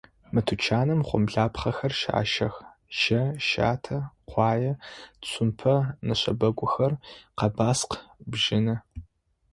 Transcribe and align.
Мы 0.33 0.39
тучаным 0.47 0.99
гъомлапхъэхэр 1.07 1.93
щащэх: 1.99 2.55
щэ, 2.99 3.21
щатэ, 3.47 3.97
къуае, 4.29 4.71
цумпэ, 5.27 5.75
нэшэбэгухэр, 6.05 6.93
къэбаскъ, 7.37 7.95
бжьыны. 8.31 8.75